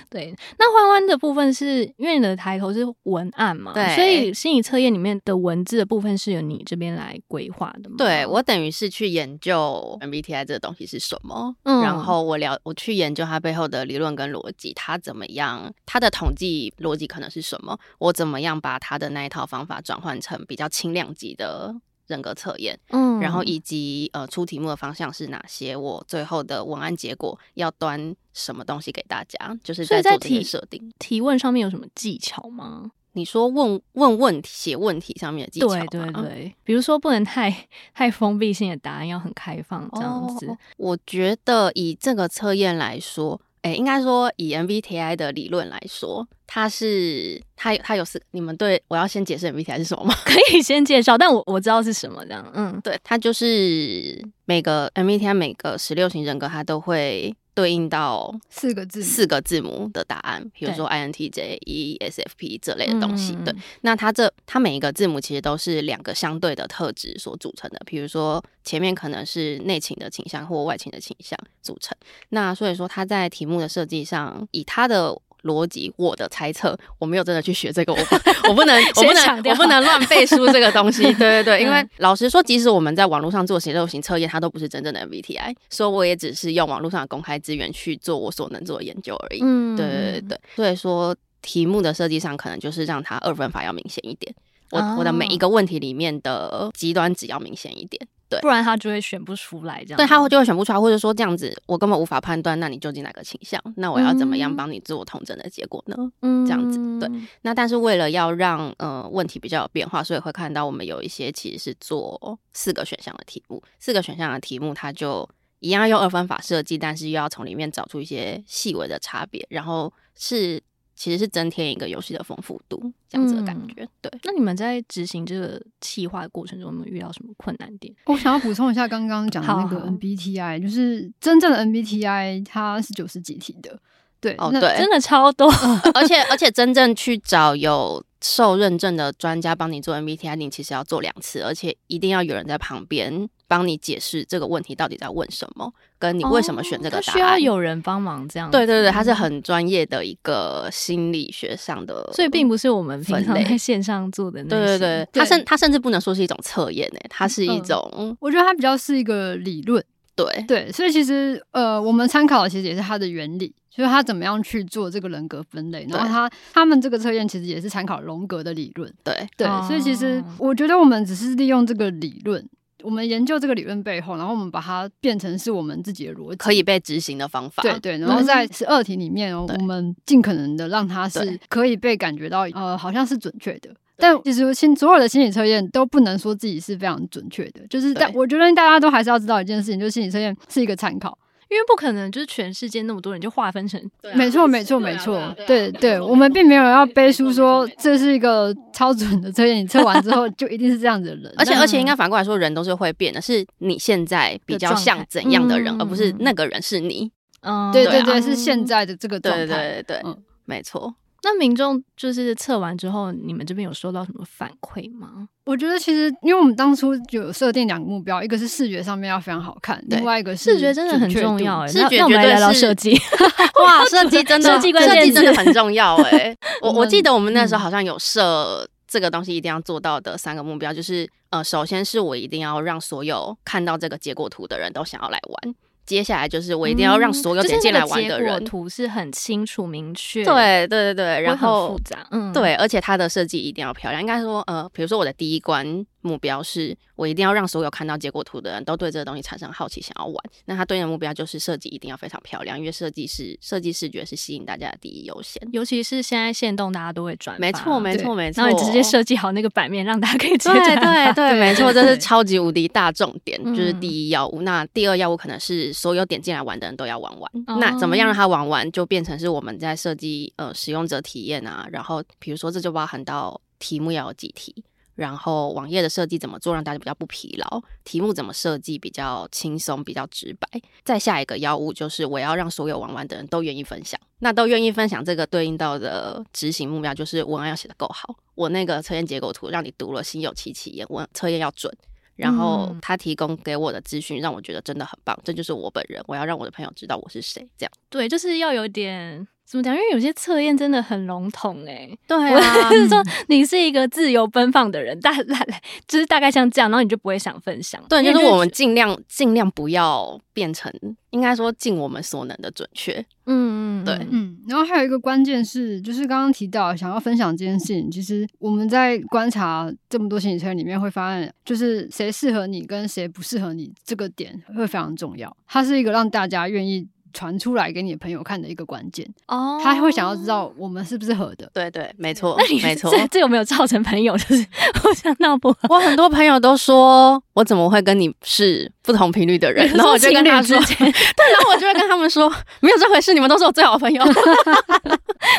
[0.09, 7.95] 对，那欢欢的部分是因为你的抬头是文案嘛，对所以心理测验里面的文字的部分是由你这边来规划的吗？
[7.97, 21.73] 对我等于是去研究 MBTI 这个东西是什么，嗯然后我了我去研究它背后的理论跟逻辑，它怎么样，它的统计逻辑可能是什么，我怎么样把它的那一套方法转换成比较轻量级的
[22.11, 30.91] 人格测验，嗯然后以及呃出题目的方向是哪些，我最后的文案结果要端什么东西给大家，就是在在做这设定。
[30.99, 32.91] 提问上面有什么技巧吗？
[33.13, 40.47] 你说问问问题、写问题上面的技巧对吗对对，比如说不能太太封闭性的答案，要很开放这样子。
[40.47, 50.15] 哦我觉得以这个测验来说，哎、应该说以 MBTI 的理论来说，它是它它有四，你们对我要先解释 MBTI 是什么吗？
[50.25, 52.43] 可以先介绍，但我我知道是什么这样。
[52.55, 63.33] 嗯，对，它就是每个 MBTI 每个十六型人格，它都会对应到四个字，四个字母的答案，比如说 INTJ、ESFP 这类的东西。
[63.33, 67.81] 嗯对，那它这它每一个字母其实都是两个相对的特质所组成的。
[67.85, 71.95] 比如说前面可能是内倾的倾向或外倾的倾向组成。
[72.29, 78.15] 那所以说它在题目的设计上，以它的逻辑，我的猜测，我没有真的去学这个，我不
[78.49, 81.03] 我不能我不能我不能乱背书这个东西。
[81.15, 89.39] 对对对，因为嗯老实说，即使我们在网络上做写肉型测验，它都不是真正的 MBTI，所以我也只是用网络上的公开资源去做我所能做的研究而已。
[89.43, 94.33] 嗯对对对对，所以说题目的设计上，可能就是让它二分法要明显一点。
[94.71, 98.07] 我、哦我的每一个问题里面的极端值要明显一点。
[98.29, 99.97] 对，不然他就会选不出来这样。
[99.97, 103.61] 对，他会就会选不出来，或者说这样子我根本无法判断，那你究竟哪个倾向？
[103.75, 105.97] 那我要怎么样帮你自我统整的结果呢？
[106.21, 107.11] 嗯，这样子对。
[107.41, 115.29] 那但是为了要让呃问题比较有变化，所以会看到我们有一些其实是做四个选项的题目，四个选项的题目它就
[115.59, 120.63] 一样用二分法设计，但是又要从里面找出一些细微的差别，然后是。
[121.01, 123.83] 其实是增添一个游戏的丰富度，这样子的感觉。
[123.83, 127.91] 嗯、对，那你们在执行这个企划的过程中，有没有遇到什么困难点？
[128.05, 133.75] 我想要补充一下刚刚讲的那个 MBTI，好就是真正的 MBTI 它是九十几题的。
[134.19, 135.51] 对，哦，对，真的超多，
[135.95, 143.29] 而且而且真正去找有受认证的专家帮你做 MBTI，你其实要做两次，而且一定要有人在旁边。
[143.47, 148.49] 帮你解释这个问题到底在问什么，跟你为什么选这个答案，哦、需要有人帮忙这样。
[148.49, 154.65] 对对对，它是很专业的一个心理学上的，所以并不是我们平常在线上做的 那些。
[154.65, 159.83] 对对对，它甚它甚至不能说是一种测验诶，它是一种、嗯，我觉得它比较是一个理论。
[160.25, 168.91] 对对，所以其实呃，我们参考的其实也是它的原理，就是它怎么样去做这个人格分类，然后它他们这个测验其实也是参考荣格的理论。
[169.03, 172.47] 对对，哦、所以其实我觉得我们只是利用这个理论。
[172.83, 177.61] 我们研究这个理论背后，然后我们把它变成是我们自己的逻辑，可以被执行的方法。
[177.61, 183.69] 对对，然后在十二题里面，哦、我们尽可能的让它是可以被感觉到，呃，好像是准确的。
[184.01, 191.17] 对但其实心所有的心理测验都不能说自己是非常准确的，就是但我觉得大家都还是要知道一件事情，就是心理测验是一个参考。
[191.49, 193.77] 因为不可能，就是全世界那么多人就划分成，
[194.15, 201.33] 没错没错没错，对对，我们并没有要背书说这是一个超准的测验，你测完之后就一定是这样子的人。
[201.37, 207.11] 而且而且应该反过来说，人都是会变的，是你现在比较像怎样的人，而不是那个人是你。
[207.41, 209.45] 嗯，对对对，是现在的这个状态。
[209.45, 210.95] 对对对，嗯，没错。
[211.23, 215.27] 那民众就是测完之后，你们这边有收到什么反馈吗？
[215.45, 221.67] 我觉得其实，因为我们当初就有设定两个目标，一个是视觉上面要非常好看，另外一个是视觉真的很重要。
[221.67, 222.97] 视觉绝对要设计，
[223.63, 226.35] 哇，设计真的设计设计真的很重要哎。
[226.61, 235.55] 我我记得我们那时候好像有设这个东西一定要做到的三个目标，就是呃，首先是我一定要让所有看到这个结果图的人都想要来玩。
[235.85, 244.01] 接下来就是我一定要让所有点进来玩的人，嗯就是图是很清楚明确，对对对对，然后复杂，嗯，对，而且它的设计一定要漂亮。
[244.01, 245.85] 应该说，呃，比如说我的第一关。
[246.01, 250.15] 目标是我一定要让所有看到结果图的人都对这个东西产生好奇，想要玩。
[250.45, 255.41] 那他对应的目标就是设计一定要非常漂亮，因为设计师设计视觉是吸引大家的第一优先。
[255.51, 258.43] 尤其是现在限动，大家都会转，没错没错没错。
[258.43, 264.41] 然后你直接设计好那个版面，让大家可以直接对对对，没错，这是超级无敌大重点，就是第一要务。
[264.41, 267.31] 那第二要务可能是所有点进来玩的人都要玩完。
[267.59, 271.67] 那怎么样让他玩完，就变成是我们在设计呃使用者体验啊。
[271.71, 274.63] 然后比如说这就包含到题目要有几题。
[274.95, 277.61] 然后网页的设计怎么做，让大家比较不疲劳？
[277.83, 280.61] 题目怎么设计比较轻松、比较直白？
[280.83, 283.99] 再下一个要务就是我要让所有玩完的人都愿意分享。
[284.19, 288.15] 那都愿意分享，这个对应到的执行目标就是文案要写得够好。
[288.35, 291.75] 我那个测验结果图让你读了心有戚戚焉，文测验要准。
[292.17, 296.03] 然后他提供给我的资讯让我觉得真的很棒，这就是我本人。
[296.05, 297.71] 我要让我的朋友知道我是谁，这样。
[297.89, 299.27] 对，就是要有点。
[299.51, 299.75] 怎么讲？
[299.75, 301.99] 因为有些测验真的很笼统哎、欸。
[302.07, 307.83] 对啊，就是说你是一个自由奔放的人，大来来， 就是大概像这样，然后你就不会想分享。
[307.89, 310.71] 对，就是我们尽量尽量不要变成，
[311.09, 313.05] 应该说尽我们所能的准确。
[313.25, 314.37] 嗯嗯，对，嗯。
[314.47, 325.35] 然后还有一个关键是，就是刚刚提到想要分享这件事情，其实我们在观察这么多心理测验里面会发现，就是谁适合你跟谁不适合你这个点会非常重要。
[325.45, 326.87] 它是一个让大家愿意。
[327.13, 331.49] 传出来给你的朋友看的一个关键哦，他会想要知道我们是不是合的。
[331.53, 334.45] 对对，没错，那你没错，这这有没有造成朋友就是
[334.81, 335.59] 互相闹不和？
[335.69, 339.67] 我很多朋友都说，我怎么会跟你是不同频率的人？
[339.73, 340.85] 然后我就跟他说，对，
[341.31, 344.03] 然后我就会跟他们说，没有这回事，你们都是我最好的朋友。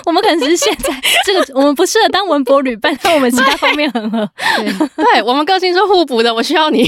[0.06, 4.28] 我们可能只是现在这个我们不适合当文博旅伴，但我们其他方面很合。
[4.56, 6.84] 对，对我们个性是互补的，我需要你。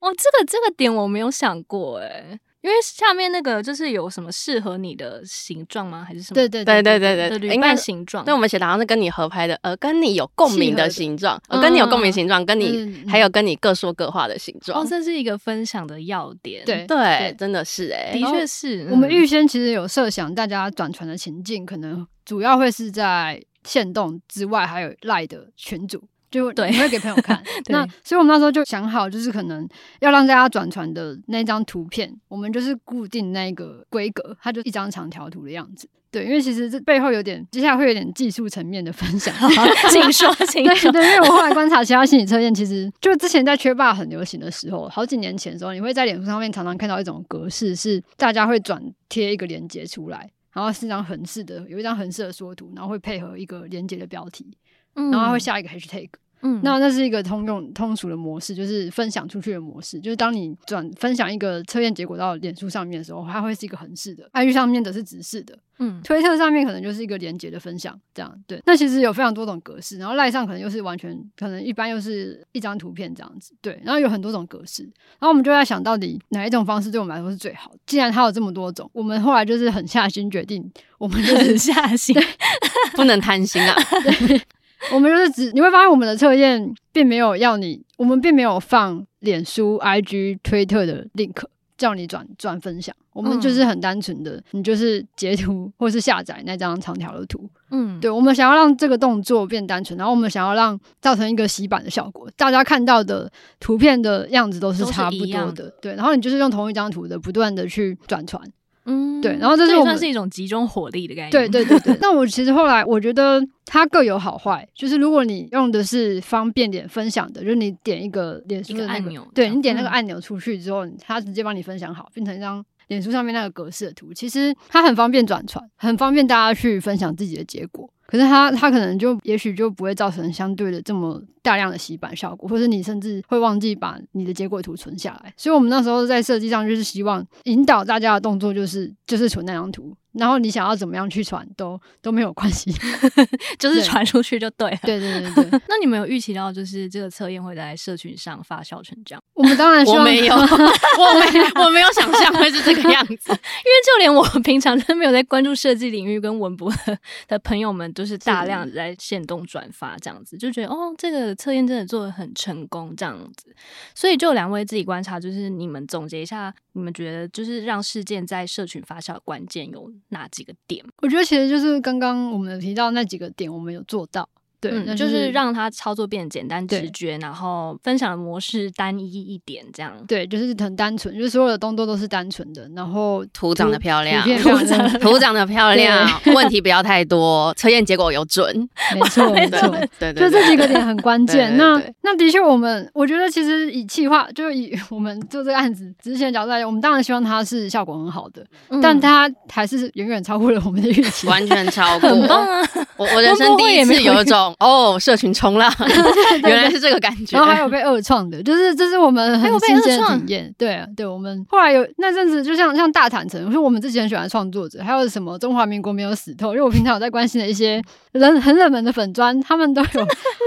[0.00, 2.38] 哦，这个这个点我没有想过哎。
[2.62, 6.04] 因为下面那个就是有什么适合你的形状吗？
[6.06, 6.34] 还是什么？
[6.34, 8.24] 对对对对对对，旅伴形状。
[8.24, 14.80] 对，我们写的好像是跟你合拍的，呃，跟你有共鸣的形状，呃，跟你有共鸣形状，跟你还有跟你各说各话的形状。
[14.80, 16.64] 哦，这是一个分享的要点。
[16.64, 18.86] 对对，真的是哎，的确是。
[18.90, 26.00] 我们预先其实有设想，大家转传的情境可能主要会是在限动之外，还有赖的群组。
[26.32, 27.40] 就对你会给朋友看。
[27.70, 29.68] 那所以我们那时候就想好，就是可能
[30.00, 35.88] 要让大家转传的那张图片，我们就是固定那个规格，它就一张长条图的样子。
[36.10, 39.34] 对，因为其实这背后有点，接下来会有点技术层面的分享。
[39.90, 40.92] 请说，请说。
[40.92, 54.46] 对对，因为我后来观察其他心理测验，其实就之前在缺霸很流行的时候，好几年前的时候，你会在脸书上面常常看到一种格式，是大家会转贴一个链接出来，然后是一张横式的，有一张横式的缩图，然后会配合一个连接的标题，
[54.94, 56.08] 然后会下一个 hashtag。
[56.08, 56.21] 嗯，
[56.62, 60.00] 那那是一个通用通俗的模式，就是分享出去的模式。
[60.00, 65.56] 就是当你转分享一个测验结果到脸书上面的时候，它会是一个横式的；IG 上面的是直式的。
[65.78, 68.60] 嗯，推特上面可能就是一个连接的分享，这样对。
[68.66, 73.80] 那其实有非常多种格式，然后赖上可能又是完全可能一般又是一张图片这样子，对。
[73.84, 77.72] 然后有很多种格式，然后我们就在想到底哪一种方式对我们来说是最好。
[77.86, 82.14] 既然它有这么多种，我们后来就是狠下心决定，我们就是狠 下心，
[82.94, 83.76] 不能贪心啊。
[84.88, 91.42] 对我们就是只你会发现，我们的测验并没有要你，我们并没有放脸书、IG、推特的 link
[91.76, 92.94] 叫你转转分享。
[93.12, 97.46] 我们就是很单纯的，你就是截图或是下载那张长条的图。
[97.70, 105.68] 嗯，对，我们想要让这个动作变单纯，然后我们想要让造成一个洗版的效果，大家看到的图片的样子都是差不多的。
[105.82, 108.42] 对，然后你就是用同一张图的不断的去转传。
[108.84, 111.30] 嗯，对，然后这是我们算是一种集中火力的概念。
[111.30, 111.96] 对对对对。
[112.00, 124.12] 那我其实后来我觉得它各有好坏，就是如果你用的是方便点分享的，就是你点一个脸书的、那个、按钮，对你点那个按钮出去之后，它直接帮你分享好，变成一张脸书上面那个格式的图。
[124.12, 127.88] 其实它很方便转传，很方便大家去分享自己的结果。
[128.12, 135.32] 可是它它可能就也许就不会造成相对的这么大量的洗版效果，或者你甚至会忘记把你的结果图存下来。
[135.34, 139.96] 所以我们那时候在设计上就是希望引导大家的动作就是就是存那张图。
[140.14, 142.72] 然后你想要怎么样去传都都没有关系
[143.58, 144.78] 就是传出去就对了。
[144.82, 145.60] 对对对对。
[145.68, 149.22] 那你们有预期到就是这个测验会在社群上发酵成这样？
[149.34, 153.38] 我们当然我没有，我没我没有想象会是这个样子，因为
[153.86, 156.98] 就连我平常真没有在关注设计领域跟文博的
[157.28, 163.54] 的朋友们，都是大量在限动转发这样子，就觉得哦，这个测验真的做的很成功这样子。
[163.94, 170.84] 所以就两位自己观察，就是你们总结一下，你们觉得就是让事件在社群发酵的关键有哪几个点？
[171.02, 174.28] 我觉得其实就是刚刚我们提到那几个点，我们有做到。
[174.62, 179.92] 对、嗯，那就是让它操作变得简单直觉，然后分享的模式单一一点，这样。
[180.06, 191.56] 对，就是很单纯，就是所有的动作都是单纯的，然后图长得漂亮， 图长图长得漂 亮， 问题不要太多，测验结果有准，没错没错，对，对，对，就这几个点很关键。
[191.56, 202.08] 那那的确，我们我觉得其实以企划，就以我们做这个案子之前的角度来讲，我们当然希望它是效果很好的，嗯、但它还是远远超过了我们的预期，完全超过。
[202.08, 202.68] 很棒啊！
[202.96, 204.51] 我我人生第一次有一种。
[204.58, 205.72] 哦，社群冲浪，
[206.44, 207.36] 原来是这个感觉。
[207.36, 210.54] 然后还有被二创的，就是这是我们很新鲜的体验。
[210.58, 220.02] 对啊，对，我们后来有那阵子，就像像大坦诚，我说我们之前很喜欢创作者，还有什么中华民国没有死透，因为我平常有在关心的一些人很冷门的粉砖，他们都有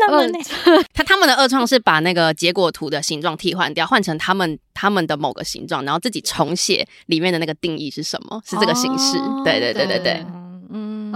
[0.10, 0.32] 二
[0.94, 9.18] 他他们的二创是把那个结果图的形状替换掉，换成他们他们的某个形状，然后自己重写里面的那个定义是什么，是这个形式。
[9.18, 10.45] 哦、对对对对对。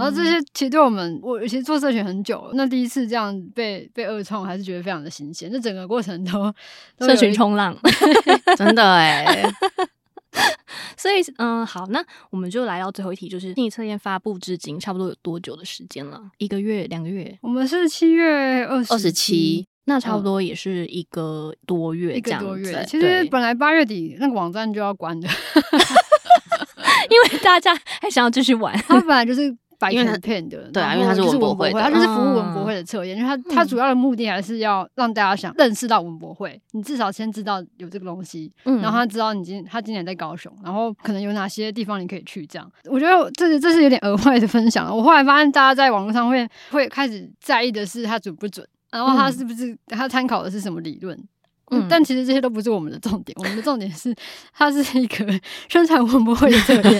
[0.00, 5.50] 然后这些其实对我们，我其实做社群很久了，那第一次这样被被二创，还是觉得非常的新鲜。
[5.52, 6.52] 那整个过程都，
[6.96, 7.76] 都社群冲浪，
[8.56, 9.54] 真的哎、欸。
[10.96, 16.20] 所以，嗯，好，那我们就来到最后一题，就是心理测验发布至今差不多有多久的时间了？
[16.38, 17.36] 一个月、两个月？
[17.42, 22.84] 我们是七月二十七，那差不多也是一个多月，一个多月。
[22.88, 25.28] 其实本来八月底那个网站就要关的。
[27.10, 42.70] 因为大家还想要继续玩，它本来就是白片片的，对啊，因为它是文博会，它就是服务文博会的测验，因为它它主要的目的还是要让大家想认识到文博会，你至少先知道有这个东西，然后他知道你今他今年在高雄，然后可能有哪些地方你可以去，这样。
[42.84, 44.94] 我觉得这是这是有点额外的分享。
[44.94, 51.18] 我后来发现，大家在网络上会会开始在意的是它准不准，然后它是不是它参考的是什么理论。
[51.70, 54.14] 嗯，但其实这些都不是我们的重点，我们的重点是
[54.52, 56.82] 它是一个 宣传文博会的测验。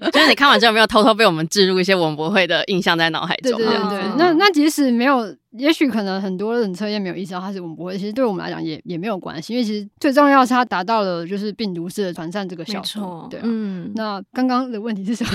[0.00, 3.56] 对， 就是你看完之后有没有偷偷被我们置入一些文博会的印象在脑海中？
[3.58, 13.26] 对对对，对，那那即使没有，也许可能很多人测验没有意识到它是文博会，其实对我们来讲也也没有关系，因为其实最重要是它达到了就是病毒式的传散这个效果。
[13.30, 15.30] 对啊，嗯，那刚刚的问题是什么？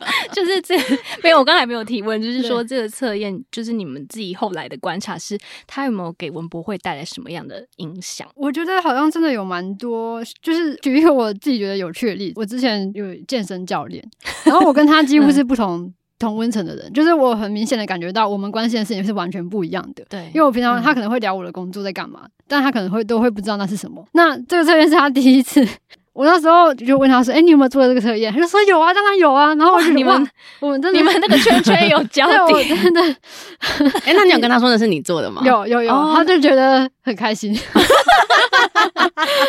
[0.32, 0.74] 就是这
[1.22, 8.26] 没有，我刚才没有提问，就是说这个测验，就是你们自己后来的观察是，它有没有给文博会带来什么样的影响？
[8.34, 14.02] 我觉得好像真的有蛮多，就是举一个我自己觉得有趣的例子，我之前有健身教练，
[14.44, 20.04] 然后我跟他几乎是不同同温层的人，就是我很明显的感觉到我们关心的事情是完全不一样的。
[20.08, 24.06] 对，因为我平常他可能会聊我的工作在干嘛，嗯、但他可能会都会不知道那是什么。
[24.12, 25.66] 那这个测验是他第一次，
[26.12, 33.00] 我那时候就问他说：“哎、欸，你有没有做这个测验？”他就说：“有啊，当然有啊。”然后我就你们我们真的你们那个圈圈有交集，真的。
[34.04, 35.40] 哎、欸，那你有跟他说的是你做的吗？
[35.46, 37.56] 有有有，哦、他就觉得很开心。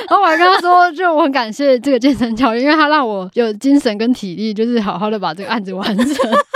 [0.08, 6.08] 然后我还跟他说，就我很感谢这个健身教练，因为他让我有精神跟体力，就是好好的把这个案子完成。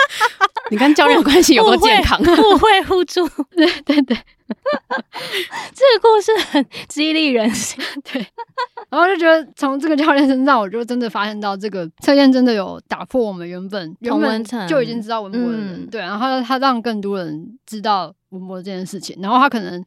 [0.71, 2.17] 你跟教练关系有多健康？
[2.23, 4.17] 互惠互助，对对对。
[5.73, 8.25] 这个故事很激励人心，对。
[8.95, 15.99] 然后就觉得从这个教练身上，我就真的发现到这个测验真的有打破我们原本原本就已经知道文博的人，嗯、对。
[15.99, 19.83] 然后他让更多人知道文博这件事情，然后他可能。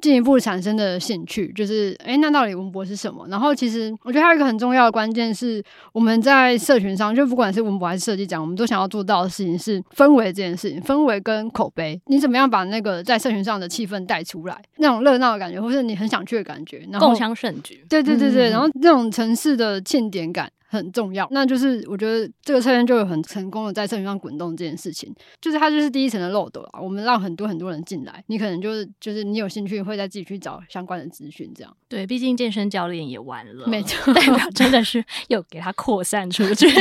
[0.00, 3.26] 进一步产生的兴趣就是，哎、欸，那到底文博是什么？
[3.28, 20.50] 然后其实我觉得还有一个很重要的关键是，我们在社群上，就不管是文博还是设计奖，我们都想要做到的事情是氛围这件事情，氛围跟口碑，你怎么样把那个在社群上的气氛带出来，那种热闹的感觉，或是你很想去的感觉，然后共襄盛举，对对对对，嗯、然后那种城市的庆典感。
[20.72, 26.80] 很重要，那就是我觉得这个测验就有很成功的在测评上滚动这件事情，就是它就是第一层的漏斗啊。
[26.80, 31.76] 我们让很多很多人进来，你可能就是就是你有兴趣会再自己去找相关的资讯，这样。
[31.88, 36.68] 对，毕竟健身教练也完了，没错，代表真的是又给他扩散出去。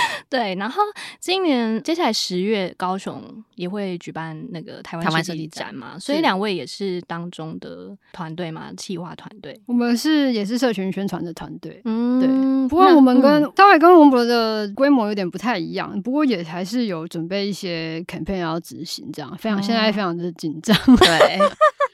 [0.28, 0.82] 对，然后
[1.20, 3.22] 今年接下来十月，高雄
[3.54, 9.60] 也会举办那个台湾设计展嘛，所以两位也是当中的团队嘛，企划团队。
[9.66, 12.28] 我们是也是社群宣传的团队，嗯，对。
[12.68, 20.76] 不过我们跟稍微、嗯、跟文博的规模有点不太一样，不过也还是有准备一些 campaign 要执行，这样非常、嗯、现在非常的紧张。
[20.96, 21.38] 对，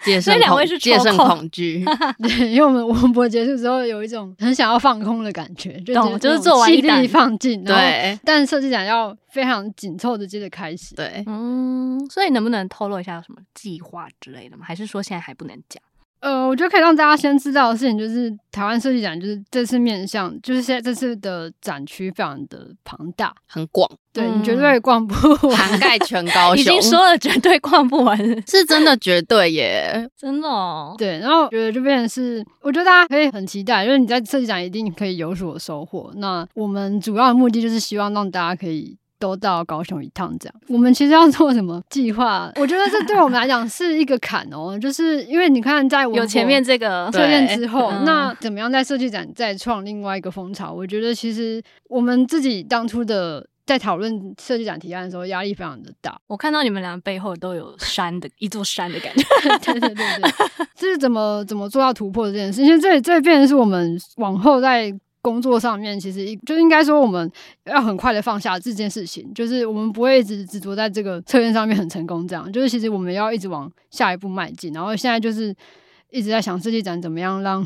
[0.08, 1.84] 戒慎恐戒慎恐惧。
[2.22, 8.18] 对，因为我们文博结束之后有一种很想要放空的感觉，就懂，就是做完一力放尽，对。
[8.24, 14.64] 但设计展要非常紧凑的接着开始，对，嗯，所以能不能透露一下有什么计划之类的吗？
[14.66, 15.82] 还是说现在还不能讲？
[16.20, 25.14] 呃，我觉得可以让大家先知道的事情就是，台湾设计展就是这次面向，就是现在这次的展区非常的庞大，很广，对，你绝对逛不
[25.46, 30.94] 完，涵盖全高雄， 已经说了绝对逛不完，是真的绝对耶， 真的哦。
[30.98, 36.12] 对，然后我觉得这边是，我觉得大家可以很期待，就是你在设计展一定可以有所收获。
[36.16, 38.96] 那我们主要的目的就是希望让大家可以。
[39.18, 40.54] 都到高雄一趟，这样。
[40.68, 42.50] 我们其实要做什么计划？
[42.56, 50.72] 我觉得这对我们来讲是一个坎哦，就是因为你看，在我有前面这个测验之后，那怎么样在设计展再创另外一个风潮？
[50.72, 56.18] 我觉得其实我们自己当初的在讨论设计展提案的时候，压力非常的大。
[56.26, 59.24] 我看到你们俩背后都有山的一座山的感觉，
[59.60, 60.30] 对对对对，
[60.76, 62.62] 这是怎么怎么做到突破这件事？
[62.62, 64.92] 因为这这变成是我们往后在。
[65.28, 67.30] 工作上面其实就应该说，我们
[67.64, 75.54] 要很快的放下这件事情，就是我们不会一直执着在这个测验上面很成功这样，就是其实我们要一直往下一步迈进，然后现在就是
[76.10, 77.62] 一直在想设计展怎么样让。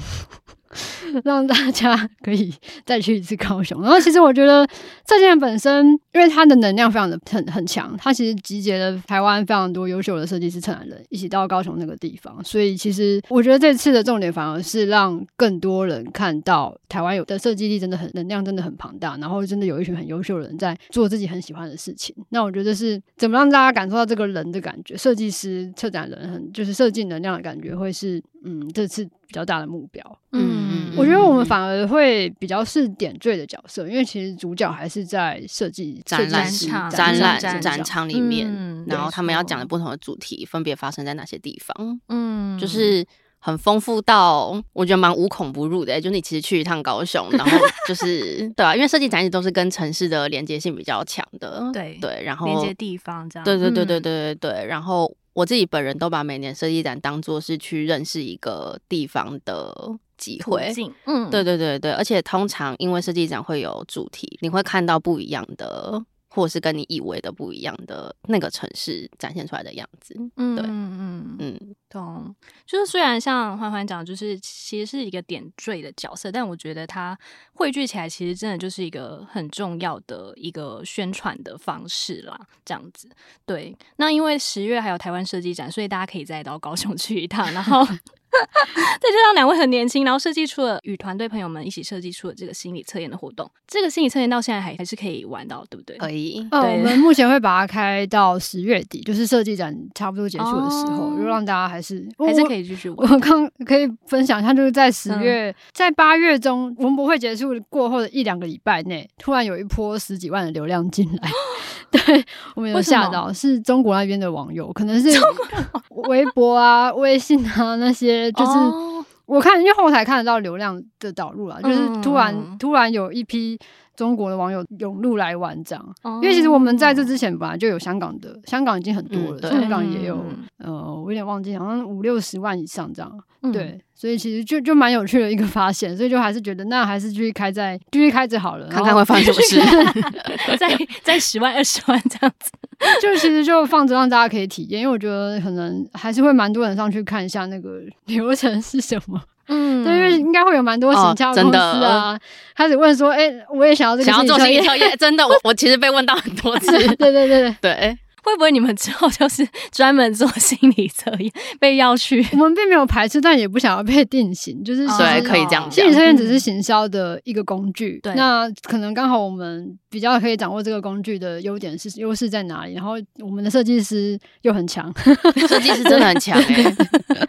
[1.25, 2.53] 让大家可以
[2.85, 3.81] 再去一次高雄。
[3.83, 4.67] 然后，其实我觉得
[5.05, 12.43] 这件本身，因为它的能量非常的很很强，它其实集结了台湾非常多优秀的设计师、策展人一起到高雄那个地方。
[12.45, 22.15] 所以，其实我觉得这次的重点反而是让更多人看到台湾有的设计力真的很能量真的很庞大，然后真的有一群很优秀的人在做自己很喜欢的事情。
[22.31, 29.03] 那我觉得是怎么让大家感受到这个人的感觉，设计师、策展人很就是设计能量的感觉，会是嗯这次。
[29.33, 43.05] 比较大的目标，嗯，我觉得我们反而会比较是点缀的角色，因为其实主角还是在设计展览场、展览展场里面，然后他们要讲的不同的主题分别发生在哪些地方，嗯，就是
[43.39, 55.15] 很丰富到我觉得蛮无孔不入的，就你其实去一趟高雄，然后 就是对啊，因为设计展一直都是跟城市的连接性比较强的，对对，然后连接地方这样，对对对对对对对，然后。
[55.35, 59.75] 我自己本人都把每年设计展当做是去认识一个地方的
[60.23, 60.73] 机会，
[61.07, 66.05] 嗯，对对对对，而且通常因为设计展会有主题，你会看到不一样的。
[66.35, 72.35] 或是跟你以为的不一样的那个城市展现出来的样子，嗯，对，嗯嗯嗯，懂。
[72.65, 77.15] 就是虽然像欢欢讲，就是其实是一个点缀的角色，但我觉得它
[77.53, 82.41] 汇聚起来，其实真的就是一个很重要的一个宣传的方式啦。
[82.65, 83.11] 这样子，
[83.45, 83.77] 对。
[83.97, 87.87] 那因为十月还有台湾设计展，所以大家可以再到高雄去一趟，然后。
[89.01, 93.51] 再加上两位很年轻，然后设计出了与团队朋友们一起设计出了这个心理测验的活动。
[93.67, 95.97] 这个心理测验到现在还还是可以玩到，对不对？
[95.99, 96.47] 可以。
[96.51, 103.13] 哦，我们目前会把它开到十月底，就是设计展差不多结束的时候，就让大家还是还是可以继续玩。
[103.13, 111.31] 我刚可以分享一下，就是在十月，在八月中文博会结束过后的一两个礼拜内，突然有一波十几万的流量进来。
[111.93, 112.25] 对，
[112.57, 115.09] 我们有吓到，是中国那边的网友，可能是
[116.09, 118.51] 微博啊、 微信啊那些，就是。
[118.53, 118.89] 哦
[119.25, 123.59] 我看，因为后台看得到流量的导入了，就是突然、嗯、突然有一批
[123.97, 125.95] 中国的网友涌入来玩这样。
[126.03, 130.25] 哦、因为其实我们在这之前本来就有香港的，香港已经很多了，香港也有，
[130.59, 133.13] 呃，我有点忘记，好像五六十万以上这样。
[133.45, 142.53] 嗯、对，所以其实就就蛮有趣的一个发现，所以就还是觉得那还是继续开在继续开着好了，看看会发生什么事，在在 十万二十万这样子。
[143.01, 149.21] 就其实就放着让大家可以体验，因为我觉得可能还是会蛮多人上去看一下那个流程是什么。
[149.49, 152.19] 嗯，对，因为应该会有蛮多行销公司啊，
[152.55, 156.71] 开始问说，哎、欸，我也想要这个，想要做心理测验，真的，我我其实被问到很多次。
[156.71, 157.99] 对对对对对。
[158.23, 162.25] 会不会你们之后就是专门做心理测验，被邀去？
[162.33, 165.73] 我们并没有排斥，但也不想要被定型，就是对，可以这样讲。
[165.73, 168.17] 心理测验只是行销的一个工具，对、嗯。
[168.17, 174.93] 那可能刚好我们比较可以掌握这个工具的优点是优势在哪里，然后我们的设计师又很强，
[175.49, 176.77] 设计师真的很强哎、欸，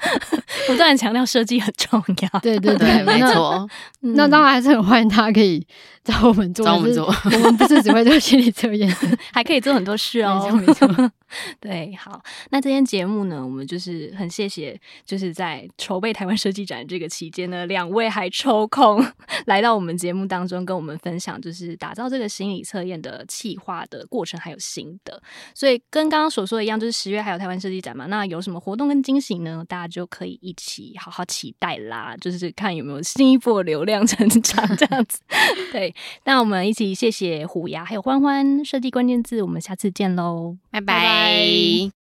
[0.68, 2.40] 不断强调设计很重要。
[2.40, 3.68] 对对对，没错。
[4.02, 5.66] 那当然还是很欢迎大家可以。
[6.04, 8.94] 找我们做，找我们做，我们不是只会做心理测验，
[9.32, 10.38] 还可以做很多事哦。
[10.54, 10.83] 没错，没错。
[11.60, 12.22] 对，好，
[12.52, 19.04] 那这天节目呢，我们就是很谢谢，就是在筹备台湾设计展这个期间呢，两位还抽空
[19.48, 25.22] 来到我们节目当中，跟我们分享就是打造这个心理测验的企划的过程还有心得。
[25.56, 29.66] 所以跟刚刚所说的一样，就是十月还有台湾设计展嘛，那有什么活动跟惊喜呢？
[29.68, 35.20] 大家就可以一起好好期待啦，就是看有没有新一波流量成长这样子。
[35.72, 35.94] 对。
[36.26, 42.03] 那我们一起谢谢虎牙还有欢欢设计关键字，我们下次见喽，拜拜。